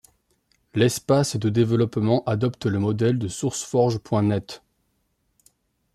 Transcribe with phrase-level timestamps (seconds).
[0.73, 4.63] L'espace de développement adopte le modèle de SourceForge.net.